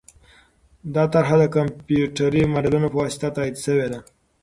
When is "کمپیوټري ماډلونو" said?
1.55-2.87